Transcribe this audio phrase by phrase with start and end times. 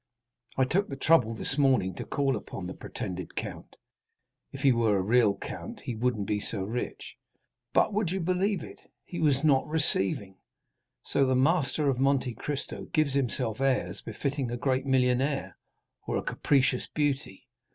[0.57, 5.01] I took the trouble this morning to call on the pretended count—if he were a
[5.03, 7.17] real count he wouldn't be so rich.
[7.71, 10.39] But, would you believe it, 'He was not receiving.'
[11.03, 15.55] So the master of Monte Cristo gives himself airs befitting a great millionaire
[16.07, 17.45] or a capricious beauty.